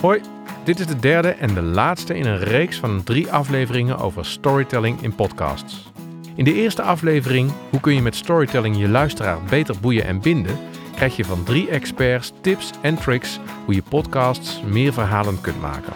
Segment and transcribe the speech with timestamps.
[0.00, 0.20] Hoi,
[0.64, 5.02] dit is de derde en de laatste in een reeks van drie afleveringen over storytelling
[5.02, 5.88] in podcasts.
[6.34, 10.58] In de eerste aflevering, hoe kun je met storytelling je luisteraar beter boeien en binden,
[10.94, 15.92] krijg je van drie experts tips en tricks hoe je podcasts meer verhalen kunt maken.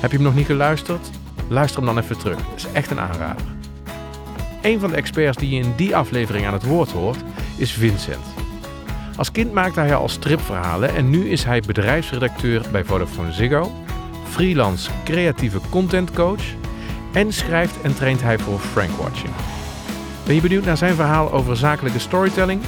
[0.00, 1.10] Heb je hem nog niet geluisterd?
[1.48, 2.50] Luister hem dan even terug.
[2.50, 3.46] Het is echt een aanrader.
[4.62, 7.24] Een van de experts die je in die aflevering aan het woord hoort,
[7.56, 8.39] is Vincent.
[9.20, 13.72] Als kind maakte hij al stripverhalen en nu is hij bedrijfsredacteur bij Vodafone Ziggo,
[14.24, 16.42] freelance creatieve contentcoach
[17.12, 19.32] en schrijft en traint hij voor Frankwatching.
[20.26, 22.62] Ben je benieuwd naar zijn verhaal over zakelijke storytelling?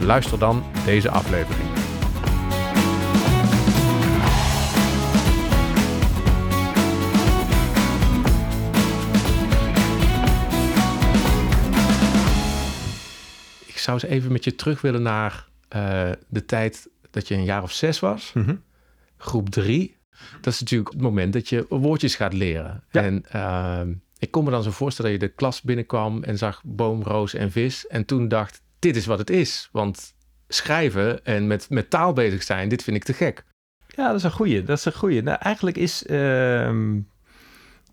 [0.00, 1.68] Luister dan deze aflevering.
[13.66, 17.44] Ik zou eens even met je terug willen naar uh, de tijd dat je een
[17.44, 18.32] jaar of zes was.
[18.34, 18.56] Mhm.
[19.16, 19.96] Groep drie.
[20.40, 22.84] Dat is natuurlijk het moment dat je woordjes gaat leren.
[22.90, 23.02] Ja.
[23.02, 26.62] En uh, ik kon me dan zo voorstellen dat je de klas binnenkwam en zag
[26.64, 27.86] boom, roos en vis.
[27.86, 29.68] En toen dacht, dit is wat het is.
[29.72, 30.14] Want
[30.48, 33.44] schrijven en met, met taal bezig zijn, dit vind ik te gek.
[33.86, 34.62] Ja, dat is een goeie.
[34.62, 35.22] Dat is een goeie.
[35.22, 36.98] Nou, eigenlijk is, ehm,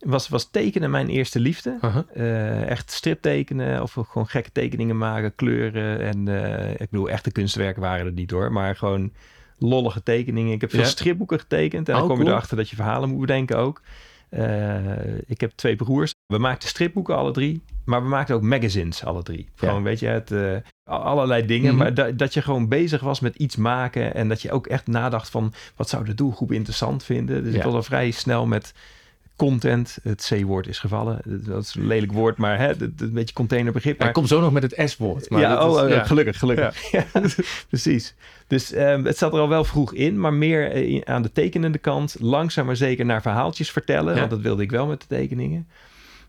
[0.05, 1.77] was, was tekenen mijn eerste liefde.
[1.81, 2.03] Uh-huh.
[2.13, 5.99] Eh, echt striptekenen of gewoon gekke tekeningen maken, kleuren.
[5.99, 8.51] En eh, ik bedoel, echte kunstwerken waren er niet hoor.
[8.51, 9.11] Maar gewoon
[9.57, 10.53] lollige tekeningen.
[10.53, 10.85] Ik heb veel Ja.
[10.85, 11.87] stripboeken getekend.
[11.87, 13.81] En dan Oh, kom je erachter dat je verhalen moet bedenken ook.
[14.29, 16.13] Eh, ik heb twee broers.
[16.27, 17.61] We maakten stripboeken alle drie.
[17.85, 19.49] Maar we maakten ook magazines alle drie.
[19.55, 19.67] Ja.
[19.67, 21.69] Gewoon, weet je, het, eh, allerlei dingen.
[21.73, 21.83] Mhm.
[21.83, 24.13] Maar da- dat je gewoon bezig was met iets maken.
[24.15, 25.53] En dat je ook echt nadacht van...
[25.75, 27.43] wat zou de doelgroep interessant vinden?
[27.43, 27.57] Dus Ja.
[27.59, 28.73] ik was al vrij snel met
[29.35, 29.97] content.
[30.03, 31.21] Het C-woord is gevallen.
[31.25, 33.99] Dat is een lelijk woord, maar hè, een beetje containerbegrip.
[33.99, 35.29] Maar ik kom zo nog met het S-woord.
[35.29, 36.03] maar ja, dat is- oh, ja.
[36.03, 36.91] gelukkig, gelukkig.
[36.91, 37.05] Ja.
[37.69, 38.15] precies.
[38.47, 41.77] Dus ehm, het zat er al wel vroeg in, maar meer eh, aan de tekenende
[41.77, 42.15] kant.
[42.19, 45.67] Langzaam maar zeker naar verhaaltjes vertellen, want dat wilde ik wel met de tekeningen.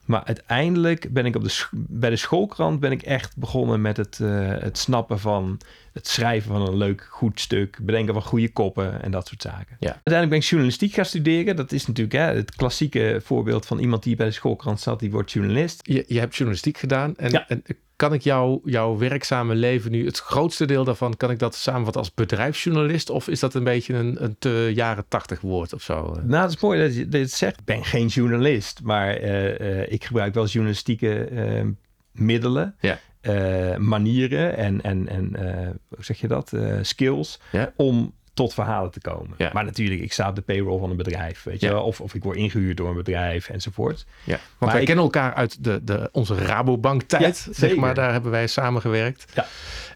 [0.05, 4.19] Maar uiteindelijk ben ik op de bij de schoolkrant ben ik echt begonnen met het,
[4.23, 4.29] eh,
[4.59, 5.59] het snappen van
[5.97, 9.77] het schrijven van een leuk, goed stuk, bedenken van goede koppen en dat soort zaken.
[9.81, 9.89] Ja.
[9.89, 11.57] Uiteindelijk ben ik journalistiek gaan studeren.
[11.57, 15.11] Dat is natuurlijk hè, het klassieke voorbeeld van iemand die bij de schoolkrant zat, die
[15.11, 15.81] wordt journalist.
[15.83, 17.17] Je, je hebt journalistiek gedaan.
[17.17, 17.49] En, Ja.
[17.49, 17.63] en
[17.97, 22.01] kan ik jou, jouw werkzame leven nu, het grootste deel daarvan, kan ik dat samenvatten
[22.03, 23.11] als bedrijfsjournalist?
[23.11, 26.17] Of is dat een beetje een, een te jaren tachtig woord of zo?
[26.25, 27.59] Nou, het is mooi dat je dat het zegt.
[27.59, 31.65] Ik ben geen journalist, maar eh, eh, ik gebruik wel journalistieke eh,
[32.13, 32.99] middelen, Ja.
[33.27, 36.53] Eh, manieren en, en, en eh, hoe zeg je dat?
[36.53, 37.73] Eh, skills Ja.
[37.77, 39.35] om tot verhalen te komen.
[39.39, 39.51] Ja.
[39.53, 41.73] Maar natuurlijk, ik sta op de payroll van een bedrijf, weet je Ja.
[41.73, 41.83] wel?
[41.85, 44.07] Of, of ik word ingehuurd door een bedrijf enzovoort.
[44.25, 47.95] Ja, want Maar wij ik- kennen elkaar uit de, de, onze Rabobank-tijd, zeg maar.
[47.95, 49.33] Daar hebben wij samengewerkt.
[49.35, 49.47] Ja.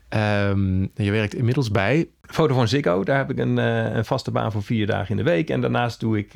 [0.08, 2.08] Ehm, je werkt inmiddels bij.
[2.22, 5.50] Vodafone Ziggo, daar heb ik een, een vaste baan voor vier dagen in de week.
[5.50, 6.30] En daarnaast doe ik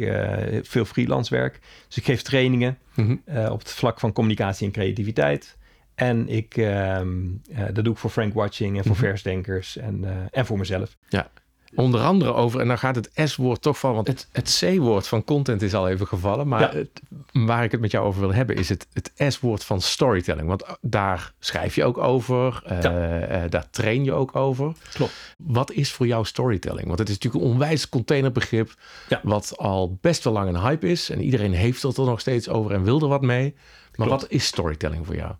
[0.67, 1.61] veel freelance werk.
[1.87, 2.79] Dus ik geef trainingen.
[2.95, 3.17] Mhm.
[3.51, 5.57] op het vlak van communicatie en creativiteit.
[5.95, 7.17] En ik, ehm,
[7.53, 9.05] eh, dat doe ik voor Frank Watching en voor Mhm.
[9.05, 10.97] versdenkers en, eh, en voor mezelf.
[11.77, 15.25] Onder andere over, en dan gaat het S-woord toch van, want het, het C-woord van
[15.25, 16.49] content is al even gevallen.
[16.49, 16.71] Maar Ja.
[16.79, 17.01] het-
[17.33, 20.49] waar ik het met jou over wil hebben, is het, het S-woord van storytelling.
[20.49, 23.21] Want daar schrijf je ook over, eh, Ja.
[23.21, 24.73] eh, daar train je ook over.
[24.93, 25.35] Klopt.
[25.39, 26.87] Wat is voor jou storytelling?
[26.87, 28.75] Want het is natuurlijk een onwijs containerbegrip,
[29.09, 29.21] Ja.
[29.23, 31.11] wat al best wel lang een hype is.
[31.11, 33.55] En iedereen heeft het er nog steeds over en wil er wat mee.
[33.97, 34.23] Maar Klopt.
[34.23, 35.35] wat is storytelling voor jou?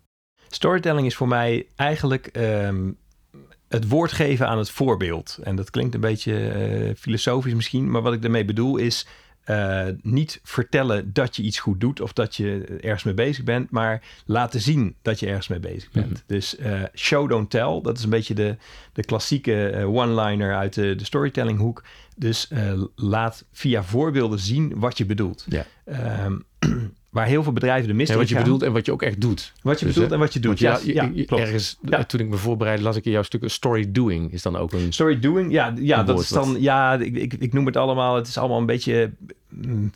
[0.49, 2.89] Storytelling is voor mij eigenlijk ehm,
[3.67, 5.39] het woord geven aan het voorbeeld.
[5.43, 9.07] En dat klinkt een beetje eh, filosofisch misschien, maar wat ik daarmee bedoel is
[9.43, 13.69] eh, niet vertellen dat je iets goed doet of dat je ergens mee bezig bent,
[13.69, 16.11] maar laten zien dat je ergens mee bezig bent.
[16.11, 16.21] Mhm.
[16.25, 18.57] Dus eh, show, don't tell, dat is een beetje de,
[18.93, 21.83] de klassieke one-liner uit de, de storytelling hoek.
[22.15, 22.49] Dus
[22.95, 25.45] laat via voorbeelden zien wat je bedoelt.
[25.49, 25.65] Ja.
[25.85, 26.39] Ehm,
[27.15, 28.43] waar heel veel bedrijven de mist Ja, wat je gaan.
[28.43, 29.53] bedoelt en wat je ook echt doet.
[29.61, 30.59] Wat je Dus, bedoelt en wat je doet.
[30.59, 30.79] Ja,
[31.27, 32.03] ergens, Ja.
[32.03, 34.93] toen ik me voorbereidde, las ik in jouw stukken story doing is dan ook een...
[34.93, 38.27] Story doing, ja, ja dat is dan, ja, ik, ik, ik noem het allemaal, het
[38.27, 39.11] is allemaal een beetje,
[39.49, 39.91] mm,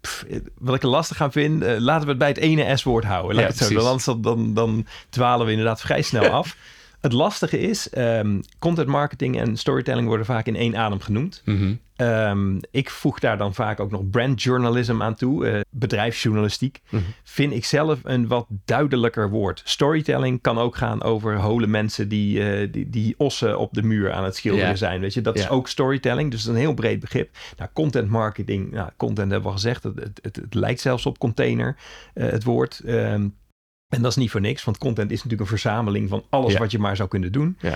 [0.00, 0.24] pff,
[0.58, 3.36] wat ik er lastig aan vind, eh, laten we het bij het ene S-woord houden.
[3.36, 6.56] Laat het zo, dan, dan, dan dwalen we inderdaad vrij snel af.
[7.04, 11.42] Het lastige is, ehm, content marketing en storytelling worden vaak in één adem genoemd.
[11.44, 11.74] Mhm.
[11.96, 15.46] Ehm, ik voeg daar dan vaak ook nog brand journalism aan toe.
[15.46, 17.02] eh, bedrijfsjournalistiek Mhm.
[17.22, 19.62] vind ik zelf een wat duidelijker woord.
[19.64, 24.12] Storytelling kan ook gaan over holen mensen die, eh, die, die ossen op de muur
[24.12, 25.00] aan het schilderen zijn.
[25.00, 26.30] Weet je, dat is ook storytelling.
[26.30, 27.36] Dus dat is een heel breed begrip.
[27.56, 29.82] Nou, content marketing, nou, content hebben we al gezegd.
[29.82, 31.76] Het, het, het, het lijkt zelfs op container,
[32.14, 32.80] eh, het woord.
[32.84, 33.28] Ehm,
[33.94, 36.58] en dat is niet voor niks, want content is natuurlijk een verzameling van alles Ja.
[36.58, 37.58] wat je maar zou kunnen doen.
[37.60, 37.74] Ja.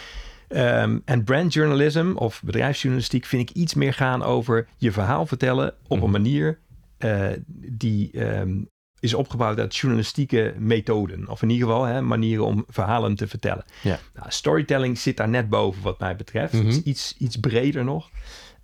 [0.49, 5.97] Ehm, en brandjournalism of bedrijfsjournalistiek vind ik iets meer gaan over je verhaal vertellen op
[5.97, 6.11] een Mhm.
[6.11, 6.59] manier
[6.99, 7.26] eh,
[7.70, 8.55] die ehm,
[9.00, 11.29] is opgebouwd uit journalistieke methoden.
[11.29, 13.65] Of in ieder geval hè, manieren om verhalen te vertellen.
[13.82, 13.99] Ja.
[14.15, 16.53] Nou, storytelling zit daar net boven wat mij betreft.
[16.53, 16.88] Het is Mhm.
[16.88, 18.11] iets, iets breder nog.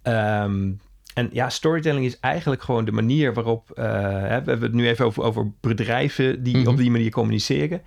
[0.03, 0.73] Ehm,
[1.15, 3.69] en ja, storytelling is eigenlijk gewoon de manier waarop...
[3.75, 3.83] hè,
[4.43, 6.69] we hebben het nu even over, over bedrijven die Mhm.
[6.69, 7.83] op die manier communiceren.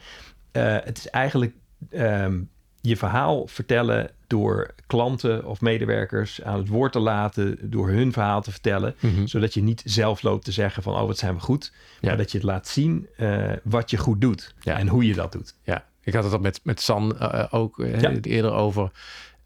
[0.51, 1.53] Eh, het is eigenlijk
[1.89, 2.39] ehm,
[2.81, 8.41] je verhaal vertellen door klanten of medewerkers aan het woord te laten, door hun verhaal
[8.41, 9.25] te vertellen, Mhm.
[9.25, 11.71] zodat je niet zelf loopt te zeggen van, oh, wat zijn we goed,
[12.01, 12.07] Ja.
[12.07, 14.77] maar dat je het laat zien eh, wat je goed doet Ja.
[14.77, 15.55] en hoe je dat doet.
[15.63, 17.19] Ja, ik had het al met, met San
[17.51, 18.11] ook Ja.
[18.21, 18.91] eerder over.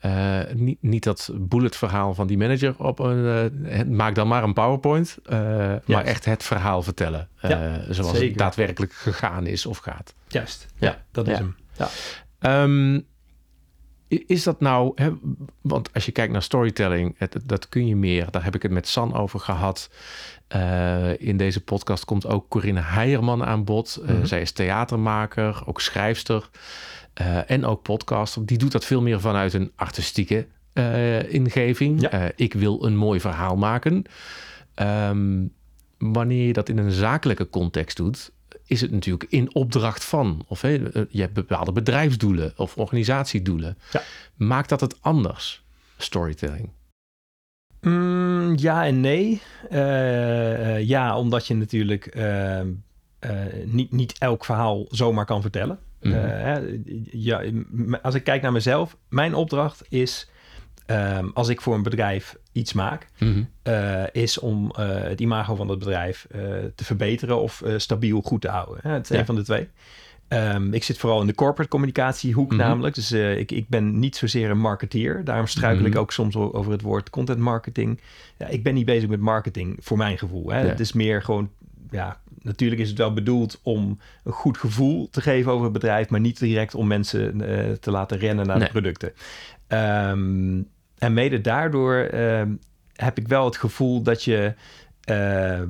[0.02, 3.50] Eh, niet, niet dat bullet verhaal van die manager op een.
[3.70, 5.18] eh, maak dan maar een PowerPoint.
[5.26, 5.38] eh,
[5.86, 7.30] maar echt het verhaal vertellen.
[7.42, 8.28] Ja, zoals zeker.
[8.30, 10.14] het daadwerkelijk gegaan is of gaat.
[10.28, 10.88] Juist, Ja.
[10.88, 11.40] ja, dat is Ja.
[11.40, 11.56] hem.
[11.78, 11.90] Ja.
[12.40, 13.00] Ehm,
[14.28, 15.10] is dat nou, hè,
[15.62, 18.28] want als je kijkt naar storytelling, het, dat kun je meer.
[18.32, 19.90] Daar heb ik het met San over gehad.
[20.48, 24.00] Eh, in deze podcast komt ook Corinne Heijerman aan bod.
[24.06, 24.26] Mhm.
[24.26, 26.50] zij is theatermaker, ook schrijfster
[27.14, 28.46] eh, en ook podcaster.
[28.46, 32.02] Die doet dat veel meer vanuit een artistieke eh, ingeving.
[32.02, 32.10] Ja.
[32.10, 34.04] Eh, ik wil een mooi verhaal maken.
[34.74, 35.46] Ehm,
[35.98, 38.32] wanneer je dat in een zakelijke context doet,
[38.66, 40.46] is het natuurlijk in opdracht van.
[40.48, 43.78] Of hè, eh, je hebt bepaalde bedrijfsdoelen of organisatiedoelen.
[43.92, 44.02] Ja.
[44.36, 45.64] Maakt dat het anders,
[45.98, 46.70] storytelling?
[47.82, 49.42] Mm, ja en nee.
[50.86, 52.68] Ja, omdat je natuurlijk ehm,
[53.22, 55.80] eh, niet, niet elk verhaal zomaar kan vertellen.
[56.02, 56.14] Mhm.
[56.14, 56.56] Eh,
[57.12, 57.42] ja,
[58.02, 60.30] als ik kijk naar mezelf, mijn opdracht is,
[60.86, 63.44] ehm, als ik voor een bedrijf iets maak, Mhm.
[63.64, 66.28] eh, is om eh, het imago van het bedrijf
[66.76, 68.78] te verbeteren of stabiel goed te houden.
[68.82, 68.92] Hè?
[68.92, 69.20] Het is Ja.
[69.20, 69.70] een van de twee.
[70.32, 72.58] Ehm, ik zit vooral in de corporate communicatiehoek Mhm.
[72.60, 72.96] namelijk.
[72.96, 75.24] Dus eh, ik, ik ben niet zozeer een marketeer.
[75.24, 76.02] Daarom struikel ik Mhm.
[76.02, 78.00] ook soms over het woord content marketing.
[78.38, 80.50] Ja, ik ben niet bezig met marketing voor mijn gevoel.
[80.52, 80.60] Hè?
[80.62, 80.68] Ja.
[80.68, 81.50] Het is meer gewoon,
[81.90, 86.10] ja, natuurlijk is het wel bedoeld om een goed gevoel te geven over het bedrijf,
[86.10, 88.66] maar niet direct om mensen eh, te laten rennen naar Nee.
[88.66, 89.14] de producten.
[89.68, 90.62] Ehm,
[90.98, 92.52] en mede daardoor ehm,
[92.96, 94.54] heb ik wel het gevoel dat je.
[95.02, 95.62] eh,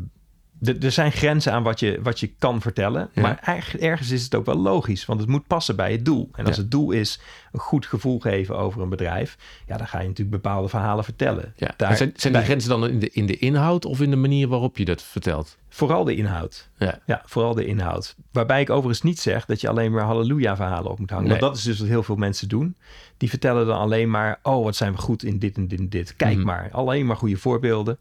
[0.81, 3.09] er zijn grenzen aan wat je, wat je kan vertellen.
[3.13, 3.21] Ja.
[3.21, 6.29] Maar erg- ergens is het ook wel logisch, want het moet passen bij het doel.
[6.33, 6.61] En als Ja.
[6.61, 7.19] het doel is
[7.51, 9.37] een goed gevoel geven over een bedrijf,
[9.67, 11.53] ja, dan ga je natuurlijk bepaalde verhalen vertellen.
[11.57, 11.73] Ja.
[11.77, 14.47] Daar- zijn, zijn die grenzen dan in de, in de inhoud of in de manier
[14.47, 15.57] waarop je dat vertelt?
[15.69, 16.69] Vooral de inhoud.
[16.77, 16.99] Ja.
[17.05, 18.15] Ja, vooral de inhoud.
[18.31, 21.27] Waarbij ik overigens niet zeg dat je alleen maar halleluja-verhalen op moet hangen.
[21.27, 21.39] Nee.
[21.39, 22.75] Want dat is dus wat heel veel mensen doen.
[23.17, 25.89] Die vertellen dan alleen maar, oh, wat zijn we goed in dit en dit en
[25.89, 26.15] dit.
[26.15, 26.45] Kijk Mhm.
[26.45, 27.99] maar, alleen maar goede voorbeelden.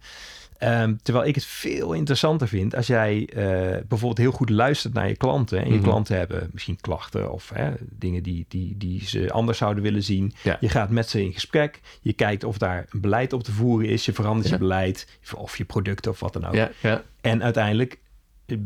[0.61, 3.45] Ehm, terwijl ik het veel interessanter vind als jij eh,
[3.89, 5.59] bijvoorbeeld heel goed luistert naar je klanten.
[5.59, 5.83] En je Mhm.
[5.83, 10.33] klanten hebben misschien klachten of hè, dingen die, die, die ze anders zouden willen zien.
[10.43, 10.57] Ja.
[10.61, 11.81] Je gaat met ze in gesprek.
[12.01, 14.05] Je kijkt of daar een beleid op te voeren is.
[14.05, 14.53] Je verandert Ja.
[14.55, 16.55] je beleid of je product of wat dan ook.
[16.55, 17.03] Ja, ja.
[17.21, 17.99] En uiteindelijk
[18.47, 18.57] eh,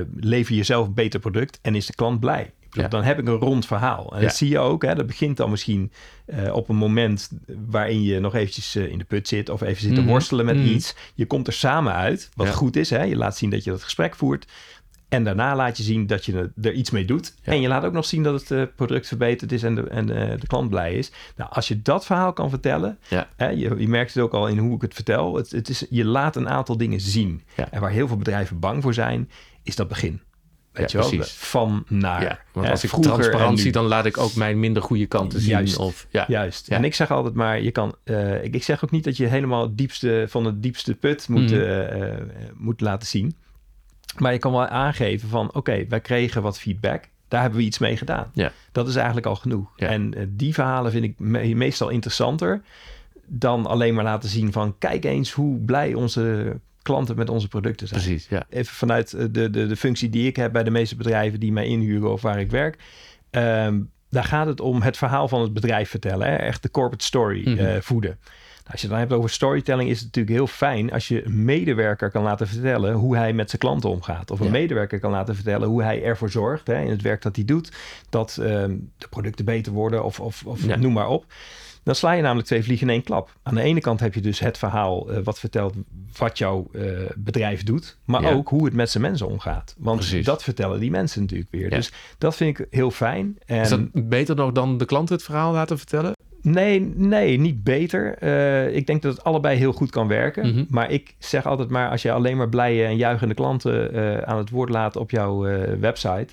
[0.00, 2.52] eh, lever je zelf een beter product en is de klant blij.
[2.70, 2.88] Ja.
[2.88, 4.12] Dan heb ik een rond verhaal.
[4.12, 4.26] En Ja.
[4.26, 4.82] dat zie je ook.
[4.84, 5.92] Hè, dat begint dan misschien
[6.26, 7.30] eh, op een moment
[7.66, 10.10] waarin je nog eventjes eh, in de put zit of even zit te Mhm.
[10.10, 10.66] worstelen met Mhm.
[10.66, 10.94] iets.
[11.14, 12.52] Je komt er samen uit, wat Ja.
[12.52, 12.90] goed is.
[12.90, 13.02] Hè?
[13.02, 14.46] Je laat zien dat je dat gesprek voert.
[15.08, 17.34] En daarna laat je zien dat je er- iets mee doet.
[17.42, 20.06] En je laat ook nog zien dat het eh, product verbeterd is en, de, en
[20.06, 21.10] de klant blij is.
[21.36, 22.98] Nou, als je dat verhaal kan vertellen,
[23.36, 25.34] hè, je, je merkt het ook al in hoe ik het vertel.
[25.34, 27.42] Het, het is, je laat een aantal dingen zien.
[27.70, 29.30] En waar heel veel bedrijven bang voor zijn,
[29.62, 30.20] is dat begin.
[30.78, 31.26] Weet Ja, je wel?
[31.28, 32.22] Van naar.
[32.22, 32.38] ja.
[32.52, 35.50] Want Hè, als ik transparantie, dan laat ik ook mijn minder goede kanten zien.
[35.50, 35.76] Juist.
[35.78, 36.24] Of, ja.
[36.28, 36.66] Juist.
[36.68, 36.76] Ja.
[36.76, 37.94] En ik zeg altijd maar, je kan.
[38.04, 41.28] eh, ik, ik zeg ook niet dat je helemaal het diepste van het diepste put
[41.28, 41.54] moet, Mhm.
[41.54, 42.18] eh, eh,
[42.54, 43.36] moet laten zien.
[44.18, 47.04] Maar je kan wel aangeven van, oké, wij kregen wat feedback.
[47.28, 48.30] Daar hebben we iets mee gedaan.
[48.34, 48.52] Ja.
[48.72, 49.72] Dat is eigenlijk al genoeg.
[49.76, 49.88] Ja.
[49.88, 52.60] En die verhalen vind ik me- meestal interessanter
[53.26, 56.56] dan alleen maar laten zien van, kijk eens hoe blij onze
[56.88, 58.00] klanten met onze producten zijn.
[58.00, 58.42] Precies, ja.
[58.50, 61.52] Even vanuit eh, de, de, de functie die ik heb bij de meeste bedrijven die
[61.52, 62.76] mij inhuren of waar ik werk.
[63.30, 63.80] Ehm,
[64.10, 66.26] daar gaat het om het verhaal van het bedrijf vertellen.
[66.28, 66.34] Hè?
[66.36, 67.58] Echt de corporate story Mhm.
[67.58, 68.10] eh, voeden.
[68.20, 71.24] Nou, als je het dan hebt over storytelling, is het natuurlijk heel fijn als je
[71.26, 74.30] een medewerker kan laten vertellen hoe hij met zijn klanten omgaat.
[74.30, 74.50] Of een Ja.
[74.52, 77.72] medewerker kan laten vertellen hoe hij ervoor zorgt hè, in het werk dat hij doet,
[78.08, 80.76] dat ehm, de producten beter worden of, of, of Ja.
[80.76, 81.24] noem maar op.
[81.88, 83.30] Dan sla je namelijk twee vliegen in één klap.
[83.42, 85.74] Aan de ene kant heb je dus het verhaal eh, wat vertelt
[86.16, 86.82] wat jouw eh,
[87.16, 88.30] bedrijf doet, maar Ja.
[88.30, 89.74] ook hoe het met zijn mensen omgaat.
[89.78, 90.24] Want Precies.
[90.24, 91.70] dat vertellen die mensen natuurlijk weer.
[91.70, 91.76] Ja.
[91.76, 93.38] Dus dat vind ik heel fijn.
[93.46, 96.12] En Is dat beter nog dan de klant het verhaal laten vertellen?
[96.42, 98.18] Nee, nee, niet beter.
[98.18, 100.48] Eh, ik denk dat het allebei heel goed kan werken.
[100.48, 100.64] Mhm.
[100.68, 104.50] Maar ik zeg altijd maar, als je alleen maar blije en juichende klanten aan het
[104.50, 105.38] woord laat op jouw
[105.80, 106.28] website,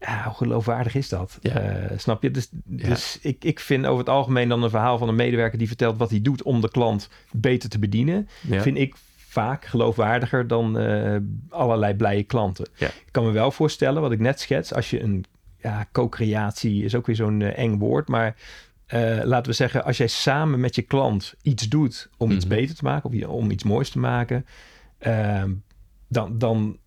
[0.00, 1.38] ja, hoe geloofwaardig is dat?
[1.40, 1.52] Ja.
[1.60, 2.30] Eh, snap je?
[2.30, 5.66] Dus, dus ik, ik vind over het algemeen dan een verhaal van een medewerker die
[5.66, 8.28] vertelt wat hij doet om de klant beter te bedienen.
[8.48, 8.62] Ja.
[8.62, 11.16] Vind ik vaak geloofwaardiger dan eh,
[11.48, 12.66] allerlei blije klanten.
[12.78, 15.24] Ik kan me wel voorstellen, wat ik net schets, als je een
[15.58, 18.36] ja, co-creatie is ook weer zo'n eh, eng woord, maar
[19.22, 22.54] laten we zeggen, als jij samen met je klant iets doet om iets Mhm.
[22.54, 24.46] beter te maken of om iets moois te maken,
[24.98, 25.52] ehm,
[26.08, 26.78] dan, dan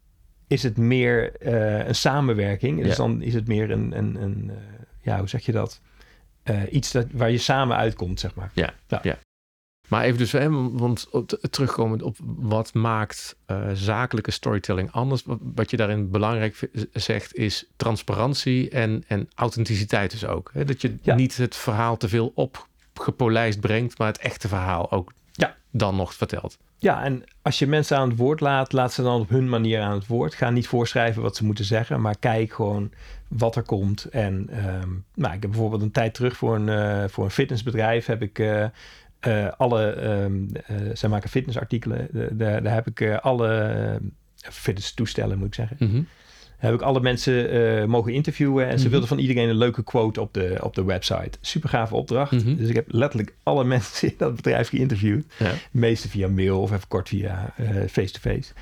[0.50, 2.80] is het meer eh, een samenwerking.
[2.82, 2.96] Dus Ja.
[2.96, 4.56] dan is het meer een, een, een eh,
[5.02, 5.82] ja, hoe zeg je dat?
[6.44, 8.52] Eh, iets dat, waar je samen uitkomt, zeg maar.
[9.88, 13.36] Maar even dus, hè, want op te- terugkomend op wat maakt
[13.74, 15.24] zakelijke storytelling anders.
[15.24, 20.50] Wat, wat je daarin belangrijk zegt is transparantie en, en authenticiteit dus ook.
[20.54, 20.66] Hè?
[20.66, 21.16] Dat je Ja.
[21.16, 25.56] niet het verhaal te veel opgepolijst brengt, maar het echte verhaal ook Ja.
[25.72, 26.58] dan nog vertelt.
[26.82, 29.82] Ja, en als je mensen aan het woord laat, laat ze dan op hun manier
[29.82, 30.34] aan het woord.
[30.34, 32.92] Ga niet voorschrijven wat ze moeten zeggen, maar kijk gewoon
[33.28, 34.06] wat er komt.
[34.06, 38.06] En ehm, nou, ik heb bijvoorbeeld een tijd terug voor een, eh, voor een fitnessbedrijf
[38.06, 38.64] heb ik eh,
[39.20, 42.08] eh, alle, eh, zij maken fitnessartikelen,
[42.38, 44.02] daar heb ik alle
[44.38, 45.78] fitnesstoestellen moet ik zeggen.
[45.80, 46.02] Mhm.
[46.60, 48.90] Heb ik alle mensen eh, mogen interviewen en ze Mhm.
[48.90, 51.32] wilden van iedereen een leuke quote op de, op de website.
[51.42, 52.32] Super gave opdracht.
[52.32, 52.56] Mhm.
[52.56, 55.26] Dus ik heb letterlijk alle mensen in dat bedrijf geïnterviewd.
[55.38, 55.52] Ja.
[55.72, 58.54] Meeste via mail of even kort via eh, face-to-face.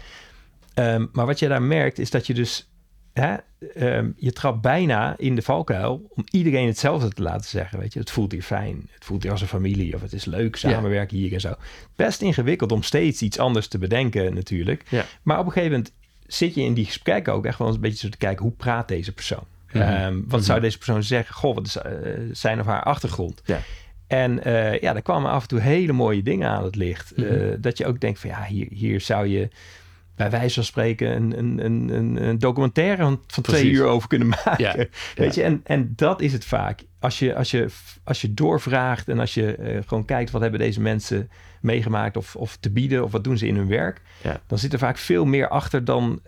[0.73, 2.69] Ehm, maar wat je daar merkt is dat je dus...
[3.13, 3.35] Hè,
[3.73, 7.79] ehm, je trapt bijna in de valkuil om iedereen hetzelfde te laten zeggen.
[7.79, 8.87] Weet je, het voelt hier fijn.
[8.93, 9.95] Het voelt hier als een familie.
[9.95, 11.53] Of het is leuk samenwerken hier en zo.
[11.95, 14.83] Best ingewikkeld om steeds iets anders te bedenken natuurlijk.
[14.89, 15.05] Ja.
[15.23, 15.93] Maar op een gegeven moment
[16.27, 18.43] zit je in die gesprekken ook echt wel eens een beetje zo te kijken...
[18.45, 19.43] hoe praat deze persoon?
[19.71, 19.77] Mhm.
[19.83, 20.41] Ehm, wat Mhm.
[20.41, 21.35] zou deze persoon zeggen?
[21.35, 21.91] Goh, wat is eh,
[22.31, 23.41] zijn of haar achtergrond?
[23.45, 23.59] Ja.
[24.07, 27.17] En eh, ja, daar kwamen af en toe hele mooie dingen aan het licht.
[27.17, 27.27] Mhm.
[27.27, 29.49] Eh, dat je ook denkt van ja, hier, hier zou je
[30.17, 34.27] bij wijze van spreken een, een, een, een, documentaire van, van twee uur over kunnen
[34.45, 34.55] maken.
[34.57, 36.81] Ja, Weet je, en, en dat is het vaak.
[36.99, 37.67] Als je, als je,
[38.03, 41.29] als je doorvraagt en als je eh, gewoon kijkt wat hebben deze mensen
[41.61, 44.41] meegemaakt of, of te bieden of wat doen ze in hun werk, Ja.
[44.47, 46.21] dan zit er vaak veel meer achter dan,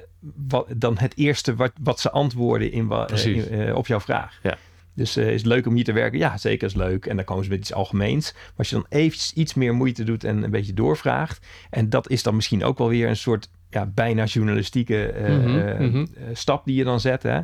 [0.48, 4.39] wat, dan het eerste wat, wat ze antwoorden in, eh, in, eh, op jouw vraag.
[4.43, 4.58] Ja.
[4.93, 6.19] Dus is het leuk om hier te werken?
[6.19, 7.05] Ja, zeker is leuk.
[7.05, 8.31] En dan komen ze met iets algemeens.
[8.34, 11.46] Maar als je dan even iets meer moeite doet en een beetje doorvraagt.
[11.69, 15.58] En dat is dan misschien ook wel weer een soort ja, bijna journalistieke eh, Mhm,
[15.58, 16.06] eh, mhm.
[16.16, 17.24] eh, stap die je dan zet.
[17.24, 17.40] Hè?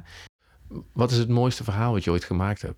[0.93, 2.77] Wat is het mooiste verhaal wat je ooit gemaakt hebt?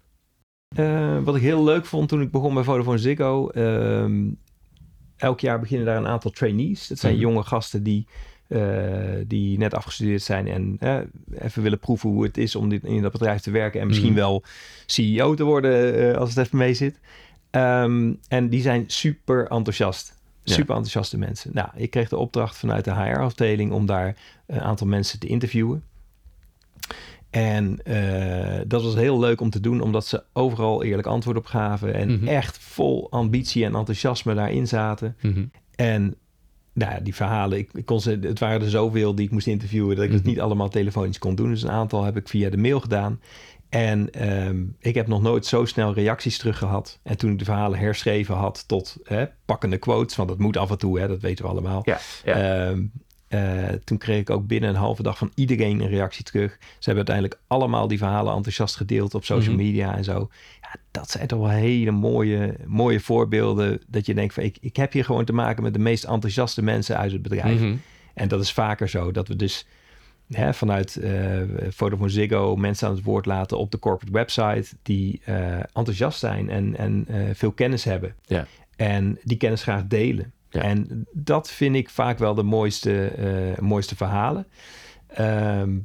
[0.75, 3.49] Eh, wat ik heel leuk vond toen ik begon bij Vodafone Ziggo.
[3.49, 4.29] ehm,
[5.17, 6.87] elk jaar beginnen daar een aantal trainees.
[6.87, 7.21] Dat zijn Mhm.
[7.21, 8.07] jonge gasten die,
[8.47, 8.59] eh,
[9.27, 10.77] die net afgestudeerd zijn en
[11.37, 13.81] even willen proeven hoe het is om dit, in dat bedrijf te werken.
[13.81, 14.43] En misschien wel
[14.85, 16.99] CEO te worden als het even mee zit.
[17.49, 20.16] Ehm, en die zijn super enthousiast.
[20.53, 21.51] Super enthousiaste mensen.
[21.53, 24.15] Nou, ik kreeg de opdracht vanuit de HR-afdeling om daar
[24.47, 25.83] een aantal mensen te interviewen.
[27.29, 31.45] En eh, dat was heel leuk om te doen, omdat ze overal eerlijk antwoord op
[31.45, 31.93] gaven.
[31.93, 32.27] En Mhm.
[32.27, 35.15] echt vol ambitie en enthousiasme daarin zaten.
[35.21, 35.45] Mhm.
[35.75, 36.15] En
[36.73, 39.47] nou ja, die verhalen, ik, ik kon ze, het waren er zoveel die ik moest
[39.47, 40.29] interviewen, dat ik het Mhm.
[40.29, 41.49] niet allemaal telefonisch kon doen.
[41.49, 43.19] Dus een aantal heb ik via de mail gedaan.
[43.69, 46.99] En ehm, ik heb nog nooit zo snel reacties terug gehad.
[47.03, 50.69] En toen ik de verhalen herschreven had tot hè, pakkende quotes, want dat moet af
[50.71, 51.81] en toe, hè, dat weten we allemaal.
[51.85, 52.33] Ja, ja.
[52.67, 52.83] Ehm,
[53.27, 56.51] eh, toen kreeg ik ook binnen een halve dag van iedereen een reactie terug.
[56.59, 59.63] Ze hebben uiteindelijk allemaal die verhalen enthousiast gedeeld op social Mhm.
[59.63, 60.29] media en zo.
[60.61, 63.81] Ja, dat zijn toch wel hele mooie, mooie voorbeelden.
[63.87, 66.61] Dat je denkt van ik, ik heb hier gewoon te maken met de meest enthousiaste
[66.63, 67.59] mensen uit het bedrijf.
[67.59, 67.75] Mhm.
[68.13, 69.11] En dat is vaker zo.
[69.11, 69.65] Dat we dus
[70.29, 74.75] hè, vanuit eh Vodafone Ziggo mensen aan het woord laten op de corporate website.
[74.81, 78.15] Die eh, enthousiast zijn en, en eh, veel kennis hebben.
[78.25, 78.45] Ja.
[78.75, 80.31] En die kennis graag delen.
[80.49, 80.61] Ja.
[80.61, 83.11] En dat vind ik vaak wel de mooiste,
[83.59, 84.47] mooiste verhalen.
[85.07, 85.77] Ehm,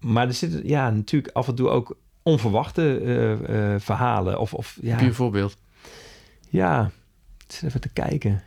[0.00, 4.38] maar er zitten ja, natuurlijk af en toe ook onverwachte verhalen.
[4.40, 5.56] Of, of ja, Heb je een voorbeeld?
[6.48, 6.90] ja,
[7.46, 8.42] ik zit even te kijken.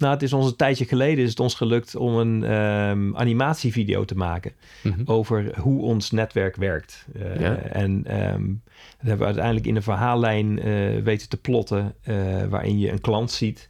[0.00, 4.04] Nou, het is ons een tijdje geleden is het ons gelukt om een ehm, animatievideo
[4.04, 4.52] te maken
[4.82, 5.00] Mhm.
[5.04, 7.06] over hoe ons netwerk werkt.
[7.14, 7.56] Eh, Ja.
[7.56, 12.14] En ehm, dat hebben we uiteindelijk in een verhaallijn eh, weten te plotten, eh,
[12.48, 13.68] waarin je een klant ziet.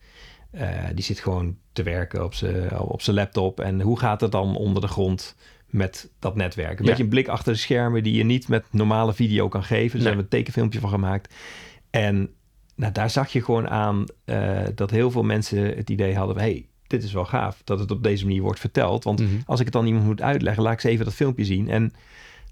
[0.94, 3.60] Die zit gewoon te werken op zijn op zijn laptop.
[3.60, 6.78] En hoe gaat het dan onder de grond met dat netwerk?
[6.78, 6.90] Een Ja.
[6.90, 9.82] beetje een blik achter de schermen die je niet met normale video kan geven.
[9.82, 9.98] Dus Nee.
[10.02, 11.34] daar hebben we een tekenfilmpje van gemaakt.
[11.90, 12.30] En
[12.80, 16.34] nou, daar zag je gewoon aan eh, dat heel veel mensen het idee hadden...
[16.36, 19.04] van, hey, dit is wel gaaf dat het op deze manier wordt verteld.
[19.04, 19.30] Want Mhm.
[19.46, 21.68] als ik het dan iemand moet uitleggen, laat ik ze even dat filmpje zien.
[21.68, 21.92] En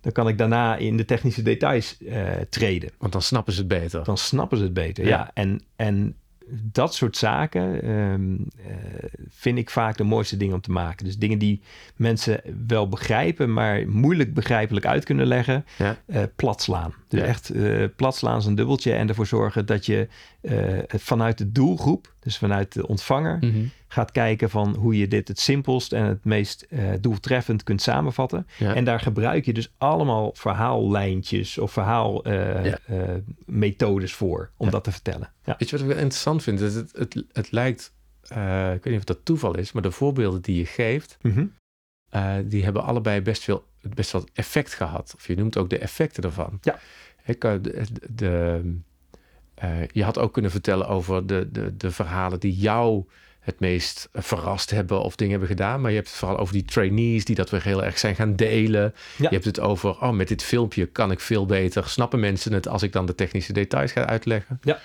[0.01, 2.91] dan kan ik daarna in de technische details eh, treden.
[2.99, 4.05] Want dan snappen ze het beter.
[4.05, 5.05] Dan snappen ze het beter.
[5.05, 5.11] Ja.
[5.11, 6.15] Ja, en, en
[6.51, 8.33] dat soort zaken ehm,
[8.67, 8.75] eh,
[9.29, 11.05] vind ik vaak de mooiste dingen om te maken.
[11.05, 11.61] Dus dingen die
[11.97, 15.97] mensen wel begrijpen, maar moeilijk begrijpelijk uit kunnen leggen, Ja.
[16.37, 16.95] plat slaan.
[17.09, 17.27] Dus Ja.
[17.27, 20.09] echt eh plat slaan is een dubbeltje en ervoor zorgen dat je
[20.41, 23.65] eh, vanuit de doelgroep, dus vanuit de ontvanger, Mhm.
[23.89, 28.47] gaat kijken van hoe je dit het simpelst en het meest eh, doeltreffend kunt samenvatten.
[28.59, 28.75] Ja.
[28.75, 34.17] En daar gebruik je dus allemaal verhaallijntjes of verhaalmethodes Ja.
[34.17, 35.33] voor om dat te vertellen.
[35.45, 36.59] Weet je wat ik wel interessant vind?
[36.59, 38.29] Dat het, het, het lijkt, ik
[38.83, 41.45] weet niet of dat toeval is, maar de voorbeelden die je geeft, Mhm.
[42.45, 45.13] die hebben allebei best veel, best wel effect gehad.
[45.17, 46.59] Of je noemt ook de effecten ervan.
[46.63, 46.79] Ja.
[47.25, 48.63] Ik, eh, de, de,
[49.55, 53.05] eh, je had ook kunnen vertellen over de, de, de verhalen die jou
[53.41, 55.81] het meest verrast hebben of dingen hebben gedaan.
[55.81, 58.37] Maar je hebt het vooral over die trainees die dat weer heel erg zijn gaan
[58.37, 58.95] delen.
[59.17, 59.29] Ja.
[59.29, 61.89] Je hebt het over, oh, met dit filmpje kan ik veel beter.
[61.89, 64.59] Snappen mensen het als ik dan de technische details ga uitleggen?
[64.63, 64.79] Ja.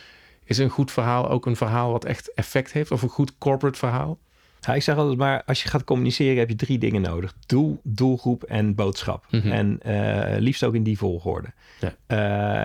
[0.43, 2.91] Is een goed verhaal ook een verhaal wat echt effect heeft?
[2.91, 4.19] Of een goed corporate verhaal?
[4.65, 7.35] Ja, ik zeg altijd maar, als je gaat communiceren heb je drie dingen nodig.
[7.45, 9.25] Doel, doelgroep en boodschap.
[9.29, 9.51] Mhm.
[9.51, 11.47] En eh, liefst ook in die volgorde.
[11.79, 11.93] Ja.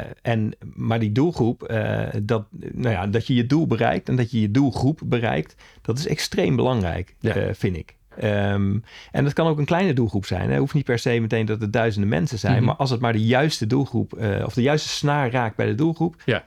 [0.02, 4.17] Eh, en, maar die doelgroep, eh, dat, nou ja, dat je je doel bereikt en
[4.17, 7.55] dat je je doelgroep bereikt, dat is extreem belangrijk, Ja.
[7.55, 7.97] vind ik.
[8.19, 8.78] Ehm,
[9.11, 10.50] en dat kan ook een kleine doelgroep zijn.
[10.50, 12.57] Het hoeft niet per se meteen dat het duizenden mensen zijn.
[12.57, 12.64] Mhm.
[12.64, 14.12] Maar als het maar de juiste doelgroep
[14.45, 16.45] of de juiste snaar raakt bij de doelgroep, Ja.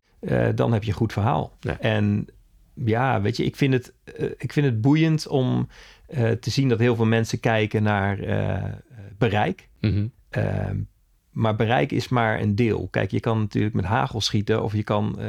[0.56, 1.58] dan heb je een goed verhaal.
[1.80, 2.28] En
[2.74, 5.68] ja, weet je, ik vind het, eh, ik vind het boeiend om
[6.08, 8.64] eh, te zien dat heel veel mensen kijken naar eh,
[9.18, 9.70] bereik.
[9.80, 10.08] Mhm.
[10.30, 10.78] Ehm,
[11.32, 12.88] maar bereik is maar een deel.
[12.92, 15.20] Kijk, je kan natuurlijk met hagel schieten of je kan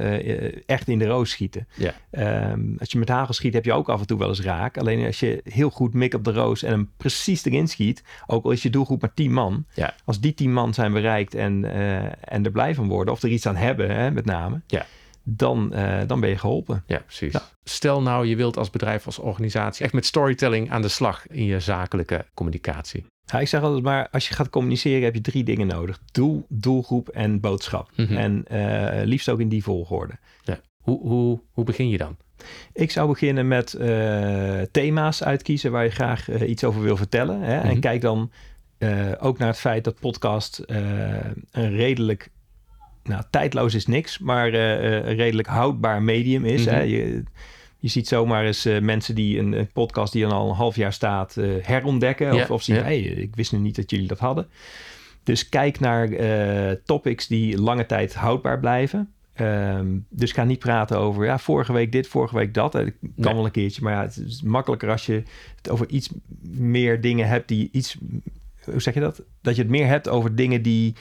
[0.67, 1.69] echt in de roos schieten.
[2.11, 4.79] Ehm, als je met hagel schiet, heb je ook af en toe wel eens raak.
[4.79, 8.45] Alleen als je heel goed mik op de roos en hem precies erin schiet, ook
[8.45, 9.67] al is je doelgroep maar 10 man,
[10.05, 11.65] als die 10 man zijn bereikt en,
[12.21, 14.87] en er blij van worden, of er iets aan hebben, hè, met name, Ja.
[15.25, 16.85] Dan, eh, dan ben je geholpen.
[16.87, 17.33] Ja, precies.
[17.33, 17.43] Ja.
[17.65, 21.45] Stel nou, je wilt als bedrijf, als organisatie echt met storytelling aan de slag in
[21.45, 23.05] je zakelijke communicatie.
[23.25, 26.01] Ja, ik zeg altijd maar, als je gaat communiceren heb je drie dingen nodig.
[26.13, 27.91] Doel, doelgroep en boodschap.
[27.97, 28.17] Mhm.
[28.17, 30.19] En eh, liefst ook in die volgorde.
[30.83, 32.17] Hoe, hoe, hoe begin je dan?
[32.73, 37.41] Ik zou beginnen met eh, thema's uitkiezen waar je graag iets over wil vertellen.
[37.41, 37.59] Hè?
[37.59, 37.67] Mhm.
[37.67, 38.31] En kijk dan
[39.21, 40.63] ook naar het feit dat podcast
[41.51, 42.31] een redelijk,
[43.05, 46.65] nou tijdloos is niks, maar eh, eh, een redelijk houdbaar medium is.
[46.65, 46.75] Mhm.
[46.75, 46.81] hè?
[46.81, 47.23] Je,
[47.79, 50.77] je ziet zomaar eens eh, mensen die een, een podcast die dan al een half
[50.77, 52.35] jaar staat eh, herontdekken.
[52.35, 52.83] Ja, of, of zien, ja.
[52.83, 54.49] hey, ik wist nu niet dat jullie dat hadden.
[55.23, 56.09] Dus kijk naar
[56.85, 59.13] topics die lange tijd houdbaar blijven.
[59.33, 62.73] Ehm, dus ga niet praten over ja, vorige week dit, vorige week dat.
[62.73, 63.35] Het kan Nee.
[63.35, 65.23] wel een keertje, maar ja, het is makkelijker als je
[65.57, 66.11] het over iets
[66.49, 67.97] meer dingen hebt die iets.
[68.65, 69.23] Hoe zeg je dat?
[69.41, 70.95] Dat je het meer hebt over dingen die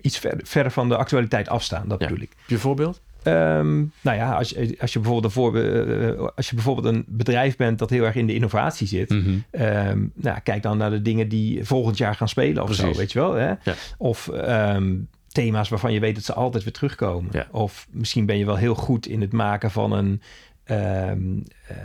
[0.00, 1.88] iets verder, verder van de actualiteit afstaan.
[1.88, 2.06] Dat Ja.
[2.06, 2.30] bedoel ik.
[2.36, 3.00] Heb je een voorbeeld?
[3.22, 7.04] Ehm, nou ja, als je, als, je bijvoorbeeld een voorbe- eh, als je bijvoorbeeld een
[7.06, 9.08] bedrijf bent dat heel erg in de innovatie zit.
[9.10, 9.30] Mhm.
[9.50, 13.12] Ehm, nou, kijk dan naar de dingen die volgend jaar gaan spelen of zo, weet
[13.12, 13.32] je wel.
[13.34, 13.46] Hè?
[13.48, 13.74] Ja.
[13.98, 14.94] Of ehm,
[15.28, 17.30] thema's waarvan je weet dat ze altijd weer terugkomen.
[17.32, 17.46] Ja.
[17.50, 20.22] Of misschien ben je wel heel goed in het maken van een,
[20.64, 21.20] ehm,
[21.66, 21.76] eh,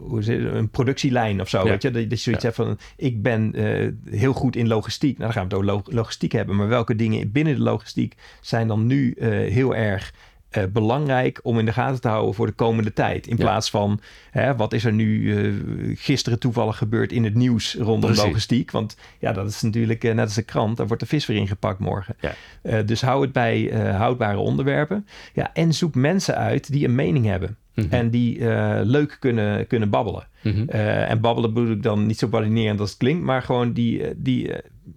[0.00, 1.58] hoe een productielijn of zo.
[1.64, 1.64] Ja.
[1.70, 1.90] Weet je?
[1.90, 2.48] Dat, je zoiets Ja.
[2.50, 5.18] hebt van, ik ben eh, heel goed in logistiek.
[5.18, 6.56] Nou, dan gaan we het over log- logistiek hebben.
[6.56, 10.14] Maar welke dingen binnen de logistiek zijn dan nu eh, heel erg
[10.50, 13.26] eh, belangrijk om in de gaten te houden voor de komende tijd.
[13.26, 13.42] In Ja.
[13.42, 14.00] plaats van
[14.30, 18.24] hè, wat is er nu gisteren toevallig gebeurd in het nieuws rondom Precies.
[18.24, 18.70] logistiek.
[18.70, 20.76] Want ja, dat is natuurlijk net als de krant.
[20.76, 22.16] Daar wordt de vis weer ingepakt morgen.
[22.20, 22.82] Ja.
[22.82, 25.06] Dus hou het bij houdbare onderwerpen.
[25.32, 27.56] Ja, en zoek mensen uit die een mening hebben.
[27.74, 27.86] Mhm.
[27.90, 30.26] En die eh, leuk kunnen, kunnen babbelen.
[30.42, 30.68] Mhm.
[30.68, 34.06] Eh, en babbelen bedoel ik dan niet zo badinerend als het klinkt, maar gewoon die,
[34.06, 34.50] eh, die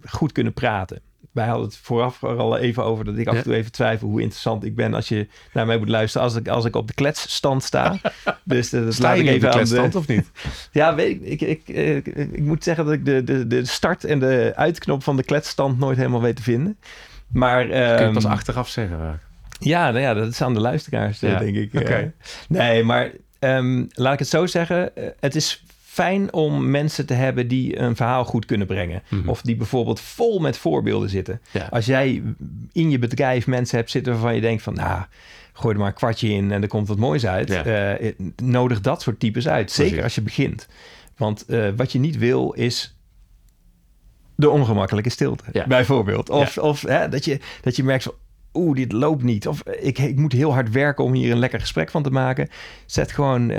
[0.03, 0.99] goed kunnen praten.
[1.31, 4.07] Wij hadden het vooraf er al even over dat ik af en toe even twijfel
[4.07, 6.87] hoe interessant ik ben als je naar mij moet luisteren als ik, als ik op
[6.87, 7.97] de kletsstand sta.
[8.43, 10.31] dus dat Sta laat je ik de even aan de, kletsstand of niet?
[10.71, 14.03] ja, weet ik, ik, ik, ik, ik moet zeggen dat ik de, de, de start
[14.03, 16.77] en de uitknop van de kletsstand nooit helemaal weet te vinden.
[17.27, 18.97] Maar Kun je ehm, pas achteraf zeggen.
[18.97, 19.21] vaak.
[19.59, 21.73] Ja, nou ja, dat is aan de luisteraars, eh, Ja, denk ik.
[21.73, 21.97] Eh,
[22.47, 24.95] nee, maar ehm, laat ik het zo zeggen.
[24.95, 29.01] eh, het is fijn om mensen te hebben die een verhaal goed kunnen brengen.
[29.09, 29.29] Mhm.
[29.29, 31.41] Of die bijvoorbeeld vol met voorbeelden zitten.
[31.51, 31.67] Ja.
[31.69, 32.23] Als jij
[32.71, 34.73] in je bedrijf mensen hebt zitten waarvan je denkt van...
[34.73, 35.01] nou,
[35.53, 37.49] gooi er maar een kwartje in en er komt wat moois uit.
[37.49, 37.97] Ja.
[38.43, 39.71] nodig dat soort types uit.
[39.71, 40.03] Zeker Precies.
[40.03, 40.67] als je begint.
[41.17, 42.95] Want wat je niet wil is
[44.35, 45.67] de ongemakkelijke stilte, Ja.
[45.67, 46.29] bijvoorbeeld.
[46.29, 48.13] Of, of hè, dat, je, dat je merkt van...
[48.55, 49.47] oeh, dit loopt niet.
[49.47, 52.49] Of ik, ik moet heel hard werken om hier een lekker gesprek van te maken.
[52.85, 53.57] Zet gewoon eh,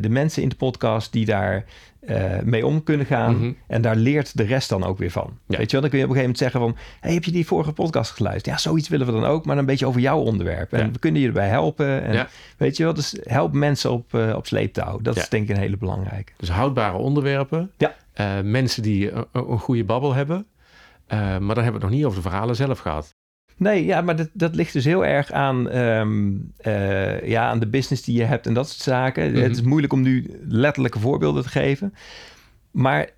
[0.00, 1.64] de mensen in de podcast die daar
[2.00, 3.36] eh, mee om kunnen gaan.
[3.36, 3.52] Mhm.
[3.66, 5.38] En daar leert de rest dan ook weer van.
[5.46, 5.56] Ja.
[5.58, 6.76] Weet je wel, dan kun je op een gegeven moment zeggen van...
[7.00, 8.46] Hey, heb je die vorige podcast geluisterd?
[8.46, 10.72] Ja, zoiets willen we dan ook, maar een beetje over jouw onderwerp.
[10.72, 10.90] En Ja.
[10.90, 12.02] we kunnen je erbij helpen.
[12.02, 12.28] En Ja.
[12.56, 14.98] weet je wel, dus help mensen op, eh, op sleeptouw.
[15.02, 16.32] Dat is denk ik een hele belangrijke.
[16.36, 17.70] Dus houdbare onderwerpen.
[17.76, 17.94] Ja.
[18.12, 20.46] Eh, mensen die een, een goede babbel hebben.
[21.06, 23.14] Eh, maar dan hebben we het nog niet over de verhalen zelf gehad.
[23.58, 27.66] Nee, ja, maar dat, dat ligt dus heel erg aan, ehm, eh, ja, aan de
[27.66, 29.32] business die je hebt en dat soort zaken.
[29.32, 29.42] Mhm.
[29.42, 31.94] Het is moeilijk om nu letterlijke voorbeelden te geven.
[32.70, 33.08] Maar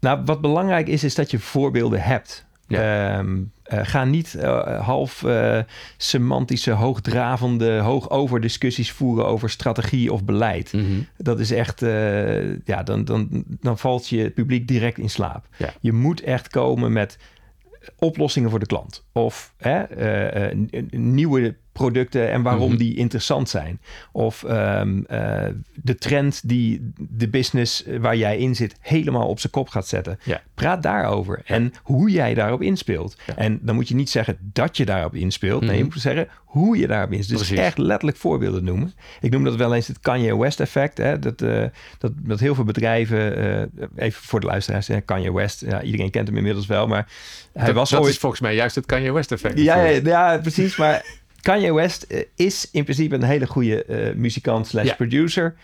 [0.00, 2.44] nou, wat belangrijk is, is dat je voorbeelden hebt.
[2.68, 5.24] Ehm, eh, ga niet eh, half
[5.96, 10.72] semantische, hoogdravende, hoogover discussies voeren over strategie of beleid.
[10.72, 10.84] Mhm.
[11.16, 11.80] Dat is echt,
[12.64, 15.46] ja, dan, dan, dan valt je publiek direct in slaap.
[15.56, 15.72] Ja.
[15.80, 17.18] Je moet echt komen met
[17.98, 19.04] oplossingen voor de klant.
[19.12, 20.58] Of hè, eh, eh,
[20.90, 22.78] nieuwe producten en waarom Mhm.
[22.78, 23.80] die interessant zijn.
[24.12, 29.52] Of ehm, eh, de trend die de business waar jij in zit helemaal op zijn
[29.52, 30.18] kop gaat zetten.
[30.24, 30.42] Ja.
[30.54, 33.16] Praat daarover en hoe jij daarop inspeelt.
[33.26, 33.36] Ja.
[33.36, 35.60] En dan moet je niet zeggen dat je daarop inspeelt.
[35.60, 35.92] Nee, je Mhm.
[35.92, 37.38] moet zeggen hoe je daarop inspeelt.
[37.38, 37.66] Dus Precies.
[37.66, 38.92] echt letterlijk voorbeelden noemen.
[39.20, 40.98] Ik noem dat wel eens het Kanye West effect.
[40.98, 41.18] Hè?
[41.18, 41.64] Dat, eh,
[41.98, 46.10] dat, dat heel veel bedrijven, eh, even voor de luisteraars, hè, Kanye West, ja, iedereen
[46.10, 47.08] kent hem inmiddels wel, maar
[47.52, 48.10] hij dat, was dat ooit...
[48.12, 49.58] is volgens mij juist het Kanye West effect.
[49.58, 50.76] Ja, ja, precies.
[50.76, 51.04] Maar
[51.46, 54.94] Kanye West eh, is in principe een hele goede eh, muzikant slash Ja.
[54.94, 55.54] producer.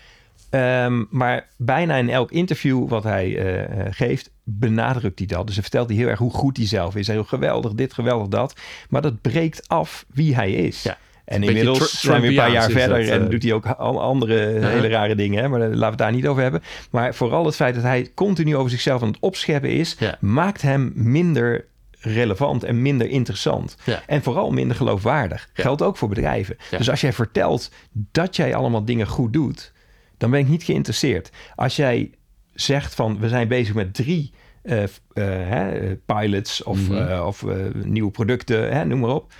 [0.49, 5.45] Ehm, maar bijna in elk interview wat hij eh, geeft, benadrukt hij dat.
[5.45, 7.07] Dus hij vertelt hij heel erg hoe goed hij zelf is.
[7.07, 8.55] Heel geweldig dit, geweldig dat.
[8.89, 10.83] Maar dat breekt af wie hij is.
[10.83, 10.97] Ja.
[11.25, 14.67] En inmiddels zijn we een paar jaar verder dat, en doet hij ook andere Ja.
[14.67, 15.43] hele rare dingen.
[15.43, 15.49] Hè?
[15.49, 16.61] Maar laten we het daar niet over hebben.
[16.91, 20.91] Maar vooral het feit dat hij continu over zichzelf aan het opscheppen is, maakt hem
[20.95, 21.65] minder
[22.05, 23.77] relevant en minder interessant.
[23.85, 24.03] Ja.
[24.07, 25.49] En vooral minder geloofwaardig.
[25.53, 25.63] Ja.
[25.63, 26.55] Geldt ook voor bedrijven.
[26.71, 26.77] Ja.
[26.77, 29.71] Dus als jij vertelt dat jij allemaal dingen goed doet,
[30.17, 31.29] dan ben ik niet geïnteresseerd.
[31.55, 32.11] Als jij
[32.53, 36.97] zegt van we zijn bezig met drie eh, eh, pilots of, Mhm.
[37.07, 39.33] eh, of nieuwe producten, hè, noem maar op.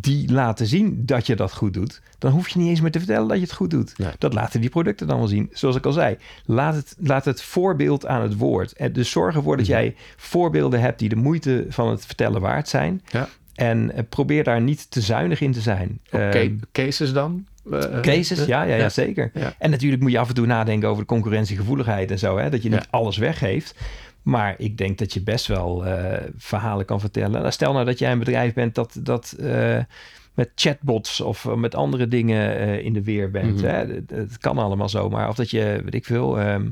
[0.00, 2.00] Die laten zien dat je dat goed doet.
[2.18, 3.98] Dan hoef je niet eens meer te vertellen dat je het goed doet.
[3.98, 4.10] Nee.
[4.18, 5.50] Dat laten die producten dan wel zien.
[5.52, 8.72] Zoals ik al zei, laat het, laat het voorbeeld aan het woord.
[8.72, 9.74] En dus zorg ervoor dat Mhm.
[9.74, 13.02] jij voorbeelden hebt die de moeite van het vertellen waard zijn.
[13.10, 13.28] Ja.
[13.54, 15.98] En eh, probeer daar niet te zuinig in te zijn.
[16.06, 17.46] Oké, Ehm, cases dan?
[17.70, 19.30] Eh, Cases, eh, ja, ja, ja, zeker.
[19.34, 19.54] Ja.
[19.58, 22.38] En natuurlijk moet je af en toe nadenken over de concurrentiegevoeligheid en zo.
[22.38, 22.50] Hè?
[22.50, 22.86] Dat je niet Ja.
[22.90, 23.74] alles weggeeft.
[24.22, 27.40] Maar ik denk dat je best wel eh, verhalen kan vertellen.
[27.40, 29.78] Nou, stel nou dat jij een bedrijf bent dat, dat eh,
[30.34, 33.56] met chatbots of eh, met andere dingen in de weer bent.
[33.56, 33.64] Mhm.
[33.64, 33.86] hè?
[33.94, 35.28] Het, het kan allemaal zomaar.
[35.28, 36.68] Of dat je, weet ik veel, ehm,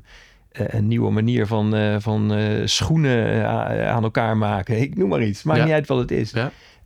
[0.52, 2.32] eh, een nieuwe manier van, van
[2.64, 3.46] schoenen
[3.88, 4.80] aan elkaar maken.
[4.82, 5.42] Ik noem maar iets.
[5.42, 5.64] Maakt Ja.
[5.64, 6.32] niet uit wat het is.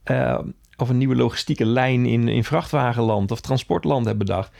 [0.04, 0.44] Ja.
[0.76, 4.52] Of een nieuwe logistieke lijn in, in vrachtwagenland of transportland hebben bedacht.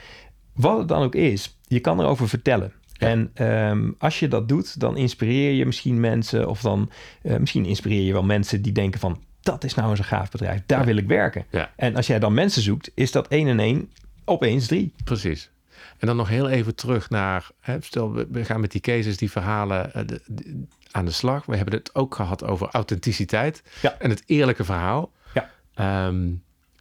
[0.53, 2.71] Wat het dan ook is, je kan erover vertellen.
[2.97, 3.07] Ja.
[3.07, 6.49] En ehm, als je dat doet, dan inspireer je misschien mensen...
[6.49, 9.23] of dan eh, misschien inspireer je wel mensen die denken van...
[9.41, 10.85] dat is nou eens een gaaf bedrijf, daar Ja.
[10.85, 11.45] wil ik werken.
[11.49, 11.71] Ja.
[11.75, 13.91] En als jij dan mensen zoekt, is dat één en één
[14.25, 14.93] opeens drie.
[15.03, 15.49] Precies.
[15.97, 19.31] En dan nog heel even terug naar, hè, stel we, gaan met die cases, die
[19.31, 21.45] verhalen eh, de- de- aan de slag.
[21.45, 23.95] We hebben het ook gehad over authenticiteit Ja.
[23.99, 25.11] en het eerlijke verhaal.
[25.33, 25.49] Ja.
[25.73, 26.27] Ehm,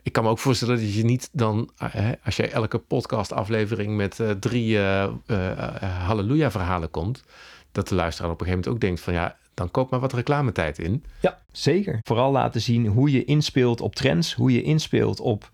[0.04, 4.20] ik kan me ook voorstellen dat je niet dan, eh, als jij elke podcastaflevering met
[4.20, 7.24] eh, drie eh eh, eh, halleluja verhalen komt,
[7.72, 10.12] dat de luisteraar op een gegeven moment ook denkt van ja, dan koop maar wat
[10.12, 11.04] reclametijd in.
[11.20, 11.98] Ja, zeker.
[12.02, 15.50] Vooral laten zien hoe je inspeelt op trends, hoe je inspeelt op.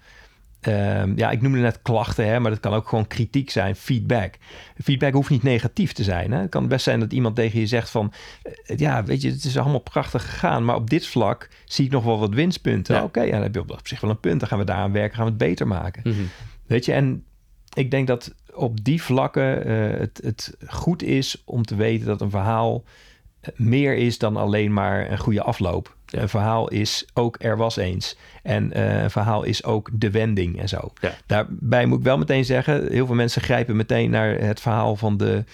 [0.61, 4.35] ehm, ja, ik noemde net klachten, hè, maar dat kan ook gewoon kritiek zijn, feedback.
[4.83, 6.33] Feedback hoeft niet negatief te zijn.
[6.33, 6.41] Hè.
[6.41, 8.13] Het kan best zijn dat iemand tegen je zegt van...
[8.43, 10.65] eh, ja, weet je, het is allemaal prachtig gegaan...
[10.65, 12.95] maar op dit vlak zie ik nog wel wat winstpunten.
[12.95, 13.03] Ja.
[13.03, 14.41] Oké, ja, dan heb je op op zich wel een punt.
[14.41, 16.03] Dan gaan we daaraan werken, gaan we het beter maken.
[16.05, 16.23] Mhm.
[16.67, 17.25] Weet je, en
[17.75, 22.21] ik denk dat op die vlakken eh, het, het goed is om te weten dat
[22.21, 22.85] een verhaal
[23.41, 25.97] eh, meer is dan alleen maar een goede afloop.
[26.11, 26.21] Ja.
[26.21, 28.17] Een verhaal is ook er was eens.
[28.43, 30.93] En eh, een verhaal is ook de wending en zo.
[31.01, 31.13] Ja.
[31.27, 35.17] Daarbij moet ik wel meteen zeggen, heel veel mensen grijpen meteen naar het verhaal van
[35.17, 35.45] de,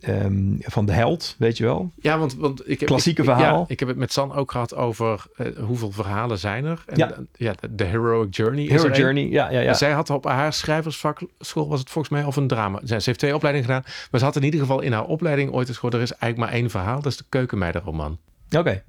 [0.00, 1.90] ehm, van de held, weet je wel.
[2.00, 2.88] Ja, want, want ik heb...
[2.88, 3.58] Klassieke ik, ik- verhaal.
[3.58, 6.82] Ja, ik heb het met San ook gehad over eh, hoeveel verhalen zijn er.
[6.86, 7.16] En, Ja.
[7.36, 9.00] ja de, Heroic Journey is Hero er één.
[9.00, 9.68] Journey, ja, ja, ja.
[9.68, 12.80] En Zij had op haar schrijversvakschool, was het volgens mij, of een drama.
[12.84, 13.84] Ze heeft twee opleidingen gedaan.
[14.10, 15.94] Maar ze had in ieder geval in haar opleiding ooit eens gehoord...
[15.94, 18.18] er is eigenlijk maar één verhaal, dat is de keukenmeidenroman.
[18.58, 18.82] Oké.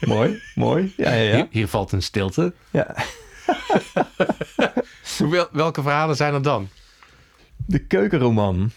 [0.14, 0.92] mooi, mooi.
[0.96, 1.34] Ja, ja, ja.
[1.34, 2.52] Hier, hier valt een stilte.
[2.70, 2.94] ja.
[5.30, 6.68] Wel- welke verhalen zijn er dan?
[7.66, 8.70] De keukenroman.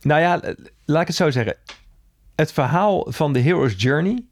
[0.00, 0.40] Nou ja,
[0.84, 1.56] laat ik het zo zeggen.
[2.34, 4.24] Het verhaal van de Hero's Journey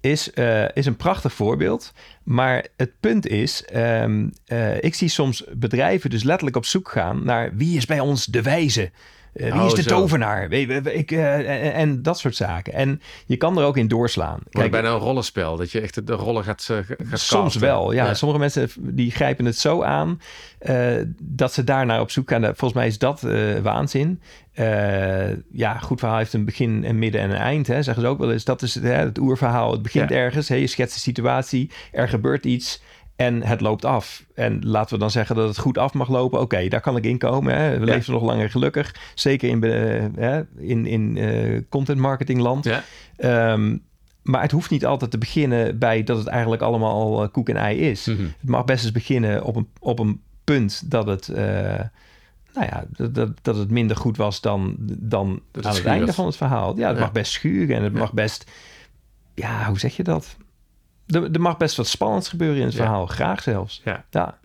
[0.00, 1.92] is, eh, is een prachtig voorbeeld.
[2.22, 7.24] Maar het punt is, ehm, eh, ik zie soms bedrijven dus letterlijk op zoek gaan
[7.24, 8.90] naar wie is bij ons de wijze.
[9.38, 9.88] Uh, wie Oh, is de zo.
[9.88, 10.48] tovenaar?
[10.48, 11.34] Weet- weet- Ik, eh,
[11.66, 12.72] en, en dat soort zaken.
[12.72, 14.40] En je kan er ook in doorslaan.
[14.50, 15.56] Wordt bijna een rollenspel.
[15.56, 16.76] Dat je echt de rollen gaat, eh,
[17.08, 18.14] gaat Soms wel, ja.
[18.14, 20.20] Sommige mensen die grijpen het zo aan
[20.58, 22.42] eh, dat ze daarnaar op zoek gaan.
[22.42, 24.20] Volgens mij is dat eh, waanzin.
[24.52, 27.66] Eh, ja, goed verhaal heeft een begin, een midden en een eind.
[27.66, 28.44] Hè, zeggen ze ook wel eens.
[28.44, 29.72] Dat is het, hè, het oerverhaal.
[29.72, 30.16] Het begint Ja.
[30.16, 30.48] ergens.
[30.48, 31.70] Hè, je schetst de situatie.
[31.92, 32.82] Er gebeurt iets.
[33.18, 34.24] En het loopt af.
[34.34, 36.40] En laten we dan zeggen dat het goed af mag lopen.
[36.40, 37.54] Oké, daar kan ik in komen.
[37.56, 37.78] Hè.
[37.78, 37.92] We Ja.
[37.92, 38.94] leven nog langer gelukkig.
[39.14, 42.64] Zeker in, eh, in, in eh, content marketing land.
[42.64, 42.82] Ja.
[43.16, 43.76] Ehm,
[44.22, 47.48] maar het hoeft niet altijd te beginnen bij dat het eigenlijk allemaal al eh, koek
[47.48, 48.06] en ei is.
[48.06, 48.22] Mhm.
[48.22, 51.28] Het mag best eens beginnen op een, op een punt dat het,
[52.54, 55.94] nou ja, dat, dat, dat het minder goed was dan, dan het aan het schuurt.
[55.94, 56.76] einde van het verhaal.
[56.78, 57.02] Ja, het Ja.
[57.02, 58.50] mag best schuren en het mag best,
[59.34, 60.36] ja, hoe zeg je dat?
[61.08, 62.78] Er, er mag best wat spannends gebeuren in het Ja.
[62.82, 63.80] verhaal, graag zelfs.
[63.84, 64.04] Ja.
[64.10, 64.38] ja.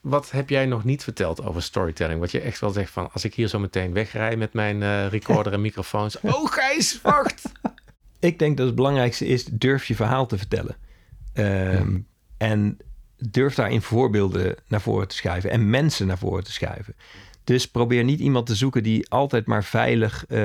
[0.00, 2.20] Wat heb jij nog niet verteld over storytelling?
[2.20, 3.12] Wat je echt wel zegt van...
[3.12, 6.20] als ik hier zo meteen wegrij met mijn eh, recorder en microfoons...
[6.20, 7.52] Oh Gijs, wacht!
[8.20, 10.76] Ik denk dat het belangrijkste is, durf je verhaal te vertellen.
[11.32, 11.98] Ehm,
[12.36, 12.76] En
[13.16, 16.94] durf daarin voorbeelden naar voren te schuiven en mensen naar voren te schuiven.
[17.44, 20.40] Dus probeer niet iemand te zoeken die altijd maar veilig eh,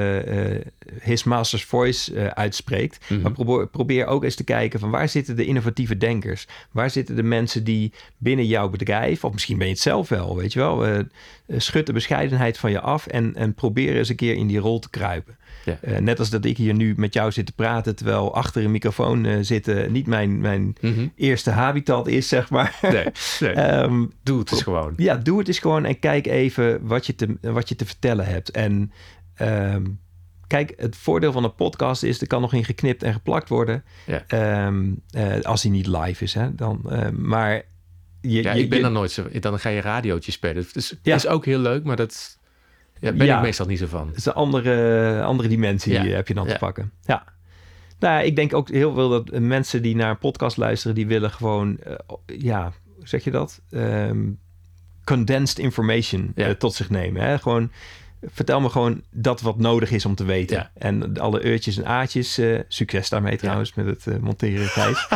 [1.01, 3.05] his master's voice eh, uitspreekt.
[3.09, 3.21] Mhm.
[3.21, 6.47] Maar probeer, probeer ook eens te kijken van waar zitten de innovatieve denkers?
[6.71, 10.35] Waar zitten de mensen die binnen jouw bedrijf, of misschien ben je het zelf wel,
[10.35, 11.03] weet je wel,
[11.57, 14.79] schud de bescheidenheid van je af en, en probeer eens een keer in die rol
[14.79, 15.37] te kruipen.
[15.65, 15.99] Ja.
[15.99, 19.45] Net als dat ik hier nu met jou zit te praten, terwijl achter een microfoon
[19.45, 21.07] zitten niet mijn, mijn Mhm.
[21.15, 22.79] eerste habitat is, zeg maar.
[22.81, 23.05] Nee,
[23.39, 23.51] nee.
[23.67, 24.93] Ehm, doe het eens gewoon.
[24.97, 28.25] ja, doe het eens gewoon en kijk even wat je te, wat je te vertellen
[28.25, 28.51] hebt.
[28.51, 28.91] En
[29.33, 29.85] ehm,
[30.47, 33.83] kijk, het voordeel van een podcast is, er kan nog in geknipt en geplakt worden.
[34.05, 34.23] Ja.
[34.27, 36.55] Ehm, eh, als hij niet live is, hè.
[36.55, 37.53] Dan, eh, maar
[38.21, 39.25] je, Ja, je- ik ben je- dan nooit zo...
[39.39, 40.65] Dan ga je radiootje spelen.
[40.73, 41.15] Is, Ja.
[41.15, 42.39] is ook heel leuk, maar dat...
[42.99, 43.35] Ja, ben Ja.
[43.37, 44.07] ik meestal niet zo van.
[44.07, 46.03] Het is een andere, andere dimensie Ja.
[46.05, 46.91] heb je dan te pakken.
[47.05, 47.23] Ja.
[47.99, 51.07] Nou, ja, ik denk ook heel veel dat mensen die naar een podcast luisteren, die
[51.07, 51.93] willen gewoon, eh,
[52.25, 53.61] ja, hoe zeg je dat?
[53.69, 54.29] Ehm,
[55.07, 56.45] condensed information Ja.
[56.47, 57.21] eh, tot zich nemen.
[57.21, 57.37] Hè?
[57.39, 57.71] Gewoon,
[58.21, 60.57] vertel me gewoon dat wat nodig is om te weten.
[60.57, 60.71] Ja.
[60.77, 65.07] En alle eurtjes en aatjes, eh, succes daarmee trouwens met het eh, monteren, Gijs.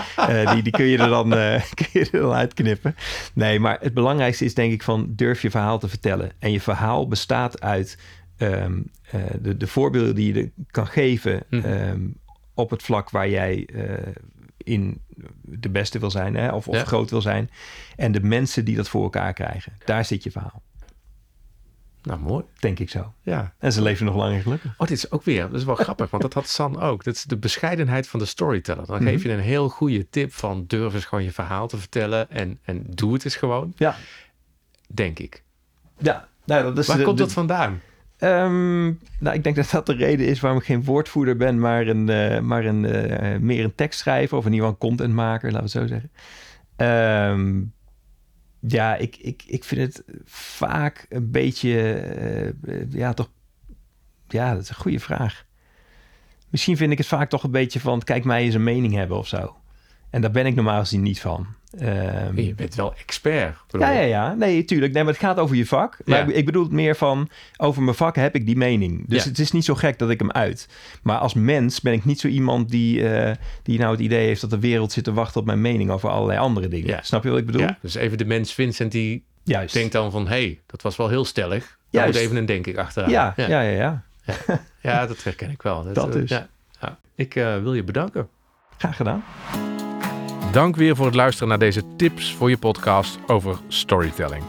[0.54, 1.30] Die, die kun je er dan,
[1.80, 2.96] kun je er dan uitknippen.
[3.34, 6.32] Nee, maar het belangrijkste is denk ik van durf je verhaal te vertellen.
[6.40, 7.98] En je verhaal bestaat uit
[8.38, 8.80] ehm,
[9.12, 11.66] eh, de, de voorbeelden die je er kan geven Mhm.
[11.66, 12.02] ehm,
[12.54, 13.68] op het vlak waar jij
[14.64, 15.02] in
[15.42, 16.84] de beste wil zijn hè, of, of Ja.
[16.84, 17.50] groot wil zijn.
[17.96, 19.74] En de mensen die dat voor elkaar krijgen.
[19.86, 20.62] Daar zit je verhaal,
[22.04, 22.44] Nou, mooi.
[22.60, 23.14] denk ik zo.
[23.22, 23.54] Ja.
[23.60, 24.72] En ze leven nog lang en gelukkig.
[24.78, 27.04] Oh, dit is ook weer, dat is wel grappig, want dat had San ook.
[27.04, 28.86] Dat is de bescheidenheid van de storyteller.
[28.86, 29.06] Dan Mhm.
[29.06, 32.60] geef je een heel goede tip van durf eens gewoon je verhaal te vertellen en,
[32.64, 33.96] en doe het eens gewoon, Ja,
[34.88, 35.44] denk ik.
[35.98, 36.30] ja.
[36.46, 37.82] Nou, dat is Waar de- komt de- dat vandaan?
[38.22, 38.84] Ehm,
[39.20, 42.10] nou, ik denk dat dat de reden is waarom ik geen woordvoerder ben, maar, een,
[42.10, 45.80] eh, maar een, eh, meer een tekstschrijver of in ieder geval een contentmaker, laten we
[45.80, 46.12] het zo zeggen.
[46.76, 47.62] Ehm,
[48.60, 53.30] ja, ik, ik, ik vind het vaak een beetje, eh, ja, toch,
[54.28, 55.46] ja, dat is een goede vraag.
[56.50, 59.18] Misschien vind ik het vaak toch een beetje van, kijk mij eens een mening hebben
[59.18, 59.56] of zo.
[60.12, 61.48] En daar ben ik normaal gezien niet van.
[61.80, 63.56] Ehm, Je bent wel expert.
[63.72, 64.34] Bedoel, ja, ja, ja.
[64.34, 64.94] Nee, tuurlijk.
[64.94, 65.98] Nee, maar het gaat over je vak.
[66.06, 66.26] Maar Ja.
[66.26, 67.30] ik, ik bedoel het meer van...
[67.58, 69.04] over mijn vak heb ik die mening.
[69.08, 69.30] Dus Ja.
[69.30, 70.68] het is niet zo gek dat ik hem uit.
[71.04, 74.42] Maar als mens ben ik niet zo iemand die, eh, die nou het idee heeft...
[74.42, 76.88] dat de wereld zit te wachten op mijn mening over allerlei andere dingen.
[76.88, 77.00] Ja.
[77.02, 77.62] Snap je wat ik bedoel?
[77.62, 79.74] Ja, dus even de mens Vincent die Juist.
[79.74, 80.24] denkt dan van...
[80.28, 81.78] hé, hey, dat was wel heel stellig.
[81.90, 83.10] Daar moet even een denk ik achteraan.
[83.10, 83.48] ja, ja.
[83.48, 84.04] ja, ja,
[84.82, 85.06] ja.
[85.06, 85.84] Dat herken ik wel.
[85.94, 86.42] Dat eh, dus.
[87.16, 88.28] Ik eh, wil je bedanken.
[88.78, 89.24] Graag gedaan.
[90.52, 94.44] Dank weer voor het luisteren naar deze tips voor je podcast over storytelling.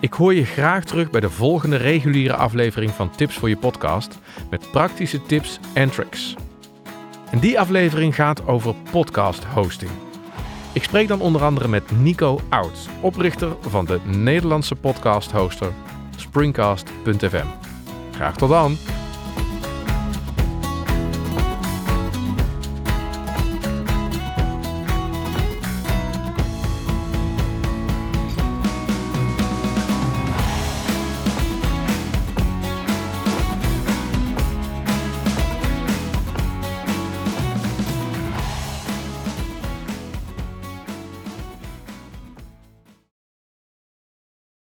[0.00, 4.18] Ik hoor je graag terug bij de volgende reguliere aflevering van Tips voor je podcast
[4.50, 6.34] met praktische tips en tricks.
[7.30, 9.90] En die aflevering gaat over podcast hosting.
[10.72, 15.72] Ik spreek dan onder andere met Nico Oud, oprichter van de Nederlandse podcast hoster
[16.16, 17.46] Springcast.fm.
[18.12, 18.95] Graag tot dan!